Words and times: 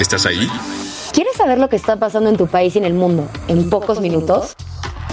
¿Estás 0.00 0.26
ahí? 0.26 0.46
¿Quieres 1.12 1.34
saber 1.34 1.58
lo 1.58 1.68
que 1.68 1.74
está 1.74 1.96
pasando 1.96 2.30
en 2.30 2.36
tu 2.36 2.46
país 2.46 2.76
y 2.76 2.78
en 2.78 2.84
el 2.84 2.94
mundo 2.94 3.28
en 3.48 3.68
pocos 3.68 4.00
minutos? 4.00 4.54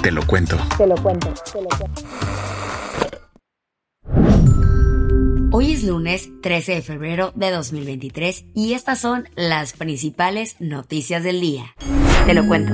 Te 0.04 0.12
lo 0.12 0.26
cuento. 0.28 0.58
Te 0.78 0.86
lo 0.86 0.96
cuento, 0.96 1.34
te 1.52 1.62
lo 1.62 1.70
cuento. 1.70 2.02
Hoy 5.52 5.72
es 5.72 5.84
lunes 5.84 6.30
13 6.42 6.76
de 6.76 6.82
febrero 6.84 7.32
de 7.34 7.50
2023 7.50 8.46
y 8.54 8.74
estas 8.74 9.00
son 9.00 9.28
las 9.36 9.74
principales 9.74 10.58
noticias 10.60 11.24
del 11.24 11.42
día. 11.42 11.74
Te 12.28 12.36
lo 12.36 12.46
cuento. 12.46 12.74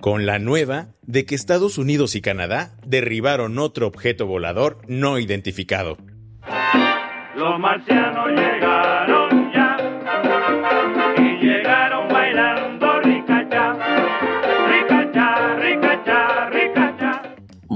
Con 0.00 0.26
la 0.26 0.40
nueva 0.40 0.88
de 1.02 1.24
que 1.24 1.36
Estados 1.36 1.78
Unidos 1.78 2.16
y 2.16 2.20
Canadá 2.20 2.76
derribaron 2.84 3.60
otro 3.60 3.86
objeto 3.86 4.26
volador 4.26 4.78
no 4.88 5.20
identificado. 5.20 5.98
Los 7.36 7.58
marcianos 7.58 8.28
llegaron 8.28 8.73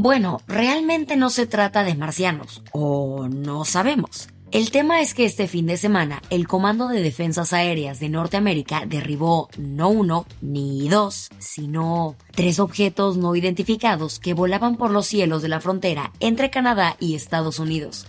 Bueno, 0.08 0.40
realmente 0.48 1.16
no 1.16 1.28
se 1.28 1.46
trata 1.46 1.84
de 1.84 1.94
marcianos, 1.94 2.62
o 2.72 3.28
no 3.28 3.66
sabemos. 3.66 4.28
El 4.52 4.70
tema 4.70 5.02
es 5.02 5.12
que 5.12 5.26
este 5.26 5.48
fin 5.48 5.66
de 5.66 5.76
semana 5.76 6.22
el 6.30 6.48
Comando 6.48 6.88
de 6.88 7.02
Defensas 7.02 7.52
Aéreas 7.52 8.00
de 8.00 8.08
Norteamérica 8.08 8.84
derribó 8.86 9.50
no 9.58 9.90
uno 9.90 10.26
ni 10.40 10.88
dos, 10.88 11.28
sino 11.38 12.16
tres 12.34 12.58
objetos 12.58 13.18
no 13.18 13.36
identificados 13.36 14.18
que 14.18 14.32
volaban 14.32 14.78
por 14.78 14.92
los 14.92 15.06
cielos 15.06 15.42
de 15.42 15.48
la 15.48 15.60
frontera 15.60 16.10
entre 16.20 16.48
Canadá 16.48 16.96
y 16.98 17.14
Estados 17.14 17.58
Unidos. 17.58 18.06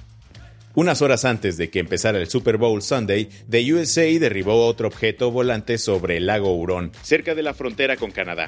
Unas 0.75 1.01
horas 1.01 1.25
antes 1.25 1.57
de 1.57 1.69
que 1.69 1.79
empezara 1.79 2.19
el 2.19 2.29
Super 2.29 2.55
Bowl 2.55 2.81
Sunday, 2.81 3.27
The 3.49 3.73
USA 3.73 4.03
derribó 4.03 4.67
otro 4.67 4.87
objeto 4.87 5.31
volante 5.31 5.77
sobre 5.77 6.15
el 6.15 6.27
lago 6.27 6.55
Hurón, 6.55 6.93
cerca 7.01 7.35
de 7.35 7.43
la 7.43 7.53
frontera 7.53 7.97
con 7.97 8.11
Canadá. 8.11 8.47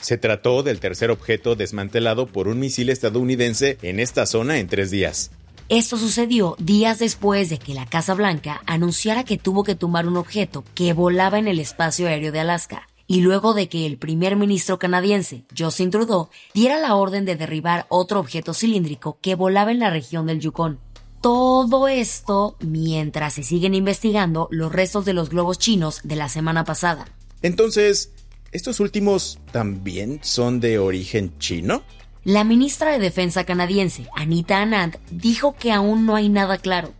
Se 0.00 0.18
trató 0.18 0.62
del 0.62 0.80
tercer 0.80 1.10
objeto 1.10 1.56
desmantelado 1.56 2.26
por 2.26 2.48
un 2.48 2.60
misil 2.60 2.90
estadounidense 2.90 3.78
en 3.82 4.00
esta 4.00 4.26
zona 4.26 4.58
en 4.58 4.68
tres 4.68 4.90
días. 4.90 5.30
Esto 5.68 5.98
sucedió 5.98 6.56
días 6.58 6.98
después 6.98 7.50
de 7.50 7.58
que 7.58 7.74
la 7.74 7.84
Casa 7.84 8.14
Blanca 8.14 8.62
anunciara 8.64 9.24
que 9.24 9.36
tuvo 9.36 9.64
que 9.64 9.74
tumbar 9.74 10.06
un 10.06 10.16
objeto 10.16 10.64
que 10.74 10.94
volaba 10.94 11.38
en 11.38 11.46
el 11.46 11.60
espacio 11.60 12.08
aéreo 12.08 12.32
de 12.32 12.40
Alaska, 12.40 12.88
y 13.06 13.20
luego 13.20 13.52
de 13.52 13.68
que 13.68 13.84
el 13.84 13.98
primer 13.98 14.36
ministro 14.36 14.78
canadiense, 14.78 15.44
Justin 15.56 15.90
Trudeau, 15.90 16.28
diera 16.54 16.78
la 16.78 16.94
orden 16.94 17.24
de 17.24 17.36
derribar 17.36 17.86
otro 17.88 18.20
objeto 18.20 18.54
cilíndrico 18.54 19.18
que 19.20 19.34
volaba 19.34 19.70
en 19.70 19.78
la 19.78 19.90
región 19.90 20.26
del 20.26 20.40
Yukon. 20.40 20.78
Todo 21.20 21.88
esto 21.88 22.56
mientras 22.60 23.34
se 23.34 23.42
siguen 23.42 23.74
investigando 23.74 24.48
los 24.50 24.72
restos 24.72 25.04
de 25.04 25.14
los 25.14 25.30
globos 25.30 25.58
chinos 25.58 26.00
de 26.04 26.16
la 26.16 26.28
semana 26.28 26.64
pasada. 26.64 27.06
Entonces, 27.42 28.12
¿estos 28.52 28.80
últimos 28.80 29.38
también 29.52 30.20
son 30.22 30.60
de 30.60 30.78
origen 30.78 31.36
chino? 31.38 31.82
La 32.24 32.44
ministra 32.44 32.90
de 32.92 32.98
Defensa 32.98 33.44
canadiense, 33.44 34.06
Anita 34.14 34.60
Anand, 34.60 34.98
dijo 35.10 35.54
que 35.58 35.72
aún 35.72 36.06
no 36.06 36.14
hay 36.14 36.28
nada 36.28 36.58
claro. 36.58 36.92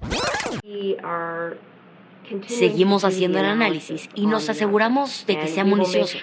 Seguimos 2.46 3.04
haciendo 3.04 3.38
el 3.38 3.46
análisis 3.46 4.08
y 4.14 4.26
nos 4.26 4.48
aseguramos 4.48 5.24
de 5.26 5.38
que 5.38 5.48
sea 5.48 5.64
municioso. 5.64 6.18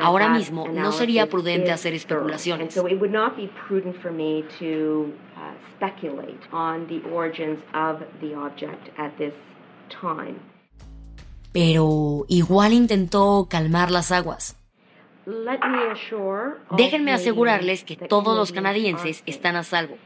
Ahora 0.00 0.28
mismo 0.28 0.68
no 0.68 0.92
sería 0.92 1.28
prudente 1.28 1.70
hacer 1.70 1.94
especulaciones. 1.94 2.76
Pero 11.52 12.24
igual 12.28 12.72
intentó 12.72 13.46
calmar 13.48 13.90
las 13.90 14.10
aguas. 14.10 14.56
Déjenme 16.76 17.12
asegurarles 17.12 17.84
que 17.84 17.96
todos 17.96 18.36
los 18.36 18.52
canadienses 18.52 19.22
están 19.26 19.56
a 19.56 19.62
salvo. 19.62 19.96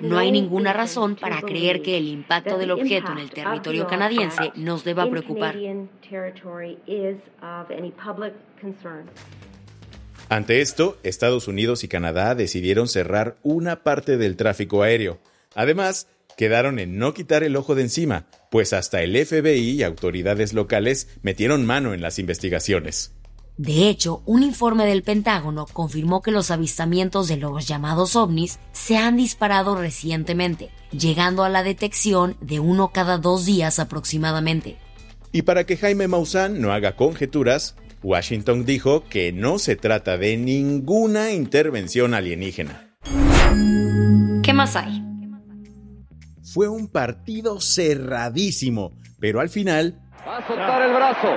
No 0.00 0.18
hay 0.18 0.32
ninguna 0.32 0.72
razón 0.72 1.16
para 1.16 1.40
creer 1.42 1.82
que 1.82 1.96
el 1.96 2.08
impacto 2.08 2.58
del 2.58 2.72
objeto 2.72 3.12
en 3.12 3.18
el 3.18 3.30
territorio 3.30 3.86
canadiense 3.86 4.52
nos 4.56 4.84
deba 4.84 5.08
preocupar. 5.08 5.56
Ante 10.28 10.60
esto, 10.60 10.96
Estados 11.02 11.48
Unidos 11.48 11.82
y 11.82 11.88
Canadá 11.88 12.34
decidieron 12.34 12.88
cerrar 12.88 13.36
una 13.42 13.82
parte 13.82 14.16
del 14.16 14.36
tráfico 14.36 14.82
aéreo. 14.82 15.18
Además, 15.54 16.08
quedaron 16.36 16.78
en 16.78 16.98
no 16.98 17.14
quitar 17.14 17.42
el 17.42 17.56
ojo 17.56 17.74
de 17.74 17.82
encima, 17.82 18.26
pues 18.50 18.72
hasta 18.72 19.02
el 19.02 19.16
FBI 19.16 19.70
y 19.70 19.82
autoridades 19.82 20.52
locales 20.52 21.08
metieron 21.22 21.64
mano 21.64 21.94
en 21.94 22.02
las 22.02 22.18
investigaciones. 22.18 23.14
De 23.56 23.90
hecho, 23.90 24.22
un 24.24 24.42
informe 24.42 24.86
del 24.86 25.02
Pentágono 25.02 25.66
confirmó 25.66 26.22
que 26.22 26.30
los 26.30 26.50
avistamientos 26.50 27.28
de 27.28 27.36
los 27.36 27.68
llamados 27.68 28.16
ovnis 28.16 28.58
se 28.72 28.96
han 28.96 29.16
disparado 29.18 29.76
recientemente, 29.76 30.70
llegando 30.92 31.44
a 31.44 31.50
la 31.50 31.62
detección 31.62 32.36
de 32.40 32.58
uno 32.58 32.88
cada 32.88 33.18
dos 33.18 33.44
días 33.44 33.78
aproximadamente. 33.78 34.78
Y 35.30 35.42
para 35.42 35.64
que 35.64 35.76
Jaime 35.76 36.08
Maussan 36.08 36.60
no 36.60 36.72
haga 36.72 36.96
conjeturas, 36.96 37.76
Washington 38.02 38.64
dijo 38.64 39.04
que 39.10 39.32
no 39.32 39.58
se 39.58 39.76
trata 39.76 40.16
de 40.16 40.38
ninguna 40.38 41.32
intervención 41.32 42.14
alienígena. 42.14 42.96
¿Qué 44.42 44.54
más 44.54 44.74
hay? 44.74 45.09
Fue 46.52 46.68
un 46.68 46.88
partido 46.88 47.60
cerradísimo, 47.60 48.92
pero 49.20 49.38
al 49.38 49.48
final... 49.48 50.00
Va 50.26 50.38
a 50.38 50.46
soltar 50.48 50.82
el 50.82 50.92
brazo. 50.92 51.28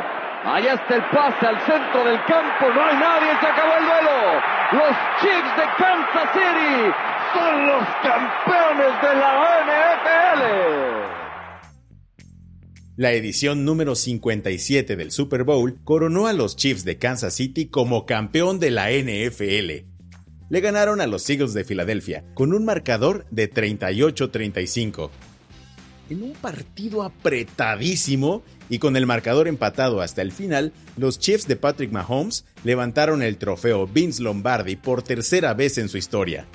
Allá 0.43 0.73
está 0.73 0.95
el 0.95 1.03
pase 1.11 1.45
al 1.45 1.59
centro 1.67 2.03
del 2.03 2.17
campo. 2.25 2.65
No 2.73 2.83
hay 2.83 2.95
nadie. 2.97 3.29
Se 3.39 3.45
acabó 3.45 3.73
el 3.77 3.85
duelo. 3.85 4.41
Los 4.73 4.97
Chiefs 5.21 5.55
de 5.55 5.63
Kansas 5.77 6.29
City 6.33 6.91
son 7.31 7.67
los 7.67 7.83
campeones 8.01 9.01
de 9.03 9.15
la 9.15 9.31
NFL. 9.69 10.41
La 12.97 13.11
edición 13.11 13.65
número 13.65 13.93
57 13.95 14.95
del 14.95 15.11
Super 15.11 15.43
Bowl 15.43 15.79
coronó 15.83 16.25
a 16.25 16.33
los 16.33 16.55
Chiefs 16.55 16.85
de 16.85 16.97
Kansas 16.97 17.35
City 17.35 17.67
como 17.67 18.07
campeón 18.07 18.59
de 18.59 18.71
la 18.71 18.89
NFL. 18.89 19.92
Le 20.53 20.61
ganaron 20.61 21.01
a 21.01 21.07
los 21.07 21.27
Eagles 21.31 21.55
de 21.55 21.63
Filadelfia 21.63 22.23
con 22.35 22.53
un 22.53 22.63
marcador 22.63 23.25
de 23.31 23.51
38-35. 23.51 25.09
En 26.11 26.21
un 26.21 26.33
partido 26.33 27.01
apretadísimo 27.01 28.43
y 28.69 28.77
con 28.77 28.95
el 28.95 29.07
marcador 29.07 29.47
empatado 29.47 29.99
hasta 29.99 30.21
el 30.21 30.31
final, 30.31 30.71
los 30.95 31.17
Chiefs 31.17 31.47
de 31.47 31.55
Patrick 31.55 31.91
Mahomes 31.91 32.45
levantaron 32.63 33.23
el 33.23 33.37
trofeo 33.37 33.87
Vince 33.87 34.21
Lombardi 34.21 34.75
por 34.75 35.01
tercera 35.01 35.55
vez 35.55 35.79
en 35.79 35.89
su 35.89 35.97
historia. 35.97 36.45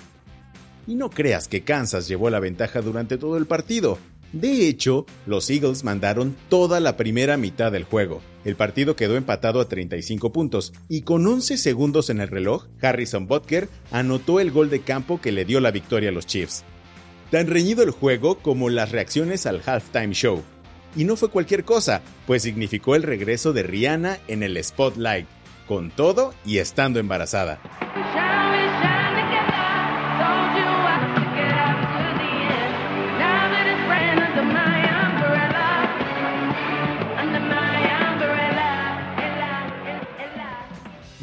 Y 0.86 0.94
no 0.94 1.10
creas 1.10 1.48
que 1.48 1.64
Kansas 1.64 2.06
llevó 2.06 2.30
la 2.30 2.38
ventaja 2.38 2.80
durante 2.82 3.18
todo 3.18 3.36
el 3.36 3.46
partido. 3.46 3.98
De 4.32 4.68
hecho, 4.68 5.06
los 5.26 5.48
Eagles 5.48 5.84
mandaron 5.84 6.36
toda 6.48 6.80
la 6.80 6.96
primera 6.96 7.36
mitad 7.36 7.72
del 7.72 7.84
juego. 7.84 8.20
El 8.44 8.56
partido 8.56 8.94
quedó 8.94 9.16
empatado 9.16 9.60
a 9.60 9.68
35 9.68 10.32
puntos 10.32 10.72
y 10.88 11.02
con 11.02 11.26
11 11.26 11.56
segundos 11.56 12.10
en 12.10 12.20
el 12.20 12.28
reloj, 12.28 12.66
Harrison 12.80 13.26
Butker 13.26 13.68
anotó 13.90 14.38
el 14.40 14.50
gol 14.50 14.68
de 14.68 14.80
campo 14.80 15.20
que 15.20 15.32
le 15.32 15.44
dio 15.44 15.60
la 15.60 15.70
victoria 15.70 16.10
a 16.10 16.12
los 16.12 16.26
Chiefs. 16.26 16.64
Tan 17.30 17.46
reñido 17.46 17.82
el 17.82 17.90
juego 17.90 18.38
como 18.38 18.68
las 18.68 18.92
reacciones 18.92 19.46
al 19.46 19.62
halftime 19.64 20.12
show. 20.12 20.42
Y 20.96 21.04
no 21.04 21.16
fue 21.16 21.30
cualquier 21.30 21.64
cosa, 21.64 22.02
pues 22.26 22.42
significó 22.42 22.96
el 22.96 23.02
regreso 23.02 23.52
de 23.52 23.62
Rihanna 23.62 24.18
en 24.28 24.42
el 24.42 24.62
spotlight, 24.62 25.26
con 25.66 25.90
todo 25.90 26.34
y 26.44 26.58
estando 26.58 27.00
embarazada. 27.00 27.60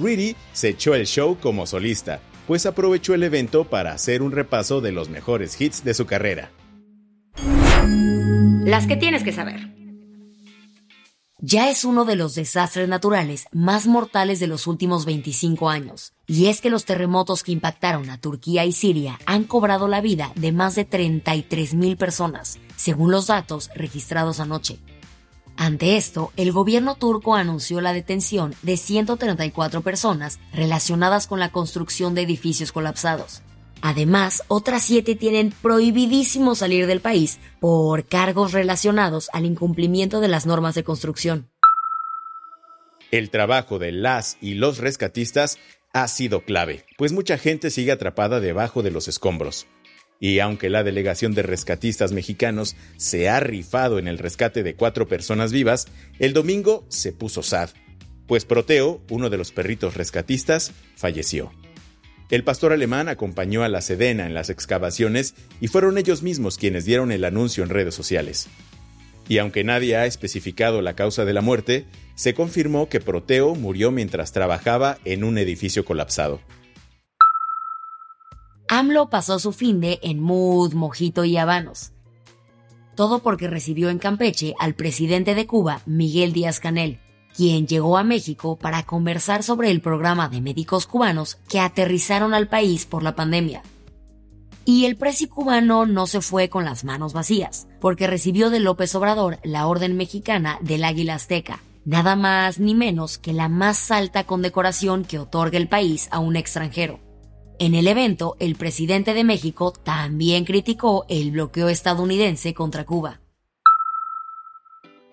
Greedy 0.06 0.36
se 0.54 0.70
echó 0.70 0.94
el 0.94 1.08
show 1.08 1.36
como 1.42 1.66
solista, 1.66 2.20
pues 2.46 2.68
aprovechó 2.68 3.16
el 3.16 3.24
evento 3.24 3.64
para 3.64 3.92
hacer 3.92 4.22
un 4.22 4.32
repaso 4.32 4.80
de 4.80 4.92
los 4.92 5.10
mejores 5.10 5.60
hits 5.60 5.84
de 5.84 5.96
su 5.96 6.06
carrera. 6.06 6.52
Las 8.66 8.86
que 8.86 8.98
tienes 8.98 9.24
que 9.24 9.32
saber. 9.32 9.74
Ya 11.40 11.70
es 11.70 11.86
uno 11.86 12.06
de 12.06 12.16
los 12.16 12.36
desastres 12.36 12.88
naturales 12.88 13.48
más 13.52 13.88
mortales 13.88 14.40
de 14.40 14.48
los 14.48 14.68
últimos 14.68 15.06
25 15.06 15.70
años. 15.70 16.14
Y 16.28 16.48
es 16.48 16.62
que 16.62 16.70
los 16.70 16.86
terremotos 16.86 17.44
que 17.44 17.52
impactaron 17.52 18.10
a 18.10 18.20
Turquía 18.20 18.64
y 18.66 18.72
Siria 18.72 19.20
han 19.26 19.44
cobrado 19.44 19.88
la 19.88 20.02
vida 20.02 20.32
de 20.36 20.52
más 20.52 20.76
de 20.76 20.86
33 20.86 21.74
mil 21.74 21.98
personas, 21.98 22.60
según 22.76 23.12
los 23.12 23.28
datos 23.28 23.70
registrados 23.76 24.40
anoche. 24.40 24.80
Ante 25.58 25.96
esto, 25.96 26.32
el 26.36 26.52
gobierno 26.52 26.96
turco 26.96 27.36
anunció 27.36 27.80
la 27.82 27.94
detención 27.94 28.54
de 28.62 28.78
134 28.78 29.82
personas 29.82 30.40
relacionadas 30.54 31.28
con 31.28 31.40
la 31.40 31.52
construcción 31.52 32.14
de 32.14 32.24
edificios 32.24 32.72
colapsados. 32.72 33.42
Además, 33.82 34.44
otras 34.48 34.84
siete 34.84 35.16
tienen 35.16 35.54
prohibidísimo 35.62 36.56
salir 36.56 36.88
del 36.88 37.02
país 37.02 37.40
por 37.60 38.06
cargos 38.06 38.52
relacionados 38.52 39.30
al 39.32 39.46
incumplimiento 39.46 40.22
de 40.22 40.28
las 40.28 40.46
normas 40.46 40.76
de 40.76 40.84
construcción. 40.84 41.50
El 43.12 43.30
trabajo 43.30 43.80
de 43.80 43.92
las 43.92 44.38
y 44.42 44.56
los 44.56 44.80
rescatistas 44.80 45.58
ha 45.94 46.08
sido 46.08 46.44
clave, 46.44 46.86
pues 46.98 47.14
mucha 47.14 47.38
gente 47.38 47.70
sigue 47.70 47.92
atrapada 47.92 48.40
debajo 48.40 48.84
de 48.84 48.92
los 48.92 49.08
escombros. 49.08 49.68
Y 50.20 50.40
aunque 50.40 50.70
la 50.70 50.84
delegación 50.84 51.34
de 51.34 51.44
rescatistas 51.44 52.12
mexicanos 52.12 52.76
se 52.98 53.30
ha 53.30 53.40
rifado 53.40 54.00
en 54.00 54.08
el 54.08 54.18
rescate 54.18 54.64
de 54.64 54.76
cuatro 54.76 55.08
personas 55.08 55.52
vivas, 55.52 55.88
el 56.20 56.34
domingo 56.34 56.86
se 56.90 57.12
puso 57.12 57.44
sad, 57.44 57.70
pues 58.28 58.46
Proteo, 58.46 59.02
uno 59.10 59.30
de 59.30 59.38
los 59.38 59.52
perritos 59.52 59.96
rescatistas, 59.96 60.72
falleció. 60.96 61.52
El 62.32 62.44
pastor 62.44 62.74
alemán 62.74 63.08
acompañó 63.08 63.64
a 63.64 63.70
la 63.70 63.82
Sedena 63.82 64.26
en 64.26 64.34
las 64.34 64.50
excavaciones 64.50 65.36
y 65.62 65.68
fueron 65.68 65.98
ellos 65.98 66.24
mismos 66.24 66.58
quienes 66.58 66.86
dieron 66.86 67.12
el 67.12 67.24
anuncio 67.24 67.64
en 67.64 67.70
redes 67.70 67.94
sociales. 67.94 68.48
Y 69.30 69.38
aunque 69.38 69.64
nadie 69.64 69.96
ha 69.96 70.06
especificado 70.06 70.82
la 70.82 70.96
causa 70.96 71.26
de 71.26 71.34
la 71.34 71.42
muerte, 71.42 71.86
se 72.16 72.34
confirmó 72.34 72.90
que 72.90 73.00
Proteo 73.00 73.54
murió 73.54 73.92
mientras 73.92 74.32
trabajaba 74.32 74.98
en 75.06 75.24
un 75.24 75.38
edificio 75.38 75.86
colapsado. 75.86 76.42
AMLO 78.68 79.10
pasó 79.10 79.38
su 79.38 79.52
fin 79.52 79.80
de 79.80 80.00
en 80.02 80.20
mood, 80.20 80.74
mojito 80.74 81.24
y 81.24 81.38
habanos. 81.38 81.92
Todo 82.96 83.20
porque 83.20 83.48
recibió 83.48 83.90
en 83.90 84.00
Campeche 84.00 84.56
al 84.58 84.74
presidente 84.74 85.36
de 85.36 85.46
Cuba, 85.46 85.82
Miguel 85.86 86.34
Díaz 86.34 86.60
Canel, 86.60 87.00
quien 87.36 87.68
llegó 87.68 87.98
a 87.98 88.04
México 88.04 88.56
para 88.56 88.84
conversar 88.84 89.44
sobre 89.44 89.70
el 89.70 89.82
programa 89.82 90.30
de 90.30 90.42
médicos 90.42 90.88
cubanos 90.88 91.38
que 91.48 91.60
aterrizaron 91.60 92.34
al 92.34 92.48
país 92.48 92.86
por 92.86 93.04
la 93.04 93.16
pandemia. 93.16 93.62
Y 94.64 94.86
el 94.86 94.96
presi 94.96 95.28
cubano 95.28 95.86
no 95.86 96.08
se 96.08 96.22
fue 96.22 96.50
con 96.50 96.66
las 96.66 96.84
manos 96.84 97.14
vacías, 97.14 97.68
porque 97.80 98.08
recibió 98.08 98.50
de 98.50 98.60
López 98.60 98.96
Obrador 98.96 99.38
la 99.44 99.68
Orden 99.68 99.96
Mexicana 99.96 100.58
del 100.62 100.84
Águila 100.86 101.16
Azteca, 101.16 101.60
nada 101.84 102.16
más 102.16 102.60
ni 102.60 102.74
menos 102.74 103.20
que 103.20 103.32
la 103.32 103.48
más 103.48 103.92
alta 103.92 104.24
condecoración 104.24 105.06
que 105.06 105.20
otorga 105.20 105.58
el 105.58 105.68
país 105.68 106.08
a 106.10 106.18
un 106.18 106.36
extranjero. 106.36 107.05
En 107.58 107.74
el 107.74 107.88
evento, 107.88 108.36
el 108.40 108.56
presidente 108.56 109.14
de 109.14 109.24
México 109.24 109.72
también 109.72 110.44
criticó 110.44 111.06
el 111.08 111.32
bloqueo 111.32 111.70
estadounidense 111.70 112.54
contra 112.54 112.86
Cuba. 112.86 113.22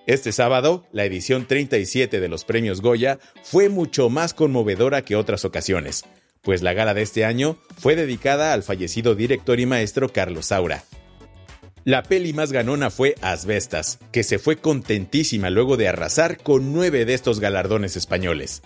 Este 0.09 0.33
sábado, 0.33 0.85
la 0.91 1.05
edición 1.05 1.47
37 1.47 2.19
de 2.19 2.29
los 2.29 2.45
premios 2.45 2.81
Goya 2.81 3.21
fue 3.45 3.69
mucho 3.69 4.11
más 4.11 4.35
conmovedora 4.35 5.03
que 5.03 5.15
otras 5.15 5.45
ocasiones, 5.45 6.05
pues 6.43 6.63
la 6.63 6.73
gala 6.73 6.95
de 6.95 7.03
este 7.03 7.25
año 7.25 7.59
fue 7.79 7.95
dedicada 7.95 8.53
al 8.53 8.65
fallecido 8.65 9.15
director 9.15 9.61
y 9.61 9.67
maestro 9.67 10.09
Carlos 10.09 10.47
Saura. 10.47 10.83
La 11.85 12.03
peli 12.03 12.33
más 12.33 12.51
ganona 12.51 12.91
fue 12.91 13.15
Asbestas, 13.23 14.01
que 14.11 14.25
se 14.25 14.41
fue 14.41 14.57
contentísima 14.57 15.49
luego 15.51 15.77
de 15.77 15.87
arrasar 15.87 16.43
con 16.43 16.73
nueve 16.73 17.05
de 17.05 17.15
estos 17.15 17.39
galardones 17.39 17.97
españoles. 17.97 18.63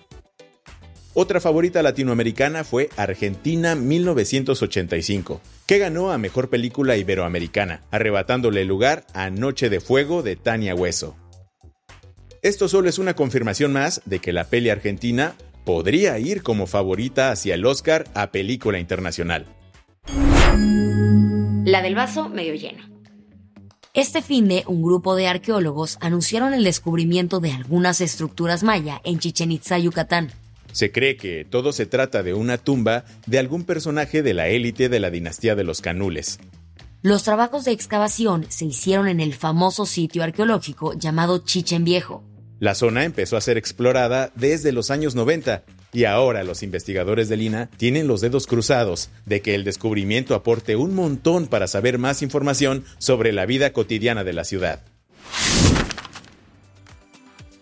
Otra 1.19 1.41
favorita 1.41 1.83
latinoamericana 1.83 2.63
fue 2.63 2.91
Argentina 2.99 3.75
1985, 3.75 5.41
que 5.65 5.79
ganó 5.79 6.13
a 6.13 6.19
Mejor 6.19 6.51
Película 6.51 6.99
Iberoamericana, 6.99 7.81
arrebatándole 7.91 8.61
el 8.61 8.69
lugar 8.69 9.07
a 9.15 9.31
Noche 9.31 9.71
de 9.71 9.81
Fuego 9.81 10.23
de 10.23 10.37
Tania 10.37 10.75
Hueso. 10.75 11.17
Esto 12.43 12.69
solo 12.69 12.91
es 12.91 12.99
una 12.99 13.15
confirmación 13.15 13.73
más 13.73 14.03
de 14.05 14.19
que 14.19 14.35
la 14.35 14.45
peli 14.45 14.69
argentina 14.69 15.37
podría 15.65 16.19
ir 16.19 16.43
como 16.43 16.67
favorita 16.67 17.31
hacia 17.31 17.55
el 17.55 17.65
Oscar 17.65 18.05
a 18.13 18.31
película 18.31 18.79
internacional. 18.79 19.47
La 21.65 21.81
del 21.81 21.95
vaso 21.95 22.29
medio 22.29 22.53
lleno. 22.57 22.85
Este 23.95 24.21
fin 24.21 24.49
de 24.49 24.65
un 24.67 24.83
grupo 24.83 25.17
de 25.17 25.29
arqueólogos 25.29 25.97
anunciaron 26.03 26.53
el 26.53 26.63
descubrimiento 26.63 27.41
de 27.41 27.53
algunas 27.53 28.03
estructuras 28.03 28.63
maya 28.63 29.01
en 29.03 29.19
Chichen 29.19 29.51
Itza, 29.51 29.79
Yucatán. 29.79 30.31
Se 30.73 30.93
cree 30.93 31.17
que 31.17 31.45
todo 31.45 31.73
se 31.73 31.87
trata 31.87 32.23
de 32.23 32.35
una 32.35 32.59
tumba 32.59 33.05
de 33.27 33.39
algún 33.39 33.65
personaje 33.65 34.23
de 34.23 34.35
la 34.35 34.49
élite 34.49 34.89
de 34.89 35.01
la 35.01 35.11
dinastía 35.11 35.55
de 35.55 35.65
los 35.65 35.81
Canules. 35.81 36.39
Los 37.03 37.23
trabajos 37.23 37.65
de 37.65 37.73
excavación 37.73 38.47
se 38.49 38.65
hicieron 38.65 39.09
en 39.09 39.21
el 39.21 39.35
famoso 39.35 39.87
sitio 39.87 40.23
arqueológico 40.23 40.95
llamado 40.95 41.39
Chichen 41.39 41.85
Viejo, 41.85 42.25
la 42.59 42.75
zona 42.75 43.05
empezó 43.05 43.37
a 43.37 43.43
ser 43.43 43.59
explorada 43.59 44.33
desde 44.35 44.73
los 44.73 44.91
años 44.91 45.15
90 45.15 45.65
y 45.93 46.05
ahora 46.05 46.43
los 46.43 46.63
investigadores 46.63 47.29
de 47.29 47.37
Lina 47.37 47.69
tienen 47.77 48.09
los 48.09 48.23
dedos 48.23 48.47
cruzados 48.47 49.11
de 49.27 49.43
que 49.43 49.55
el 49.55 49.63
descubrimiento 49.63 50.35
aporte 50.35 50.75
un 50.75 50.95
montón 50.95 51.49
para 51.49 51.67
saber 51.67 51.99
más 51.99 52.23
información 52.23 52.85
sobre 52.97 53.33
la 53.33 53.45
vida 53.45 53.75
cotidiana 53.75 54.25
de 54.25 54.33
la 54.33 54.45
ciudad. 54.45 54.83